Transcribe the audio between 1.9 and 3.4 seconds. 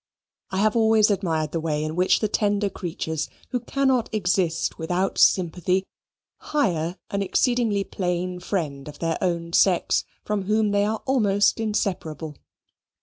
which the tender creatures,